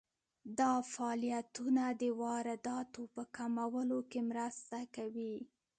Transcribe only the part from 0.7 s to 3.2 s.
فعالیتونه د وارداتو